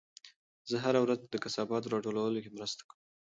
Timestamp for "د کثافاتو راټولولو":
1.23-2.39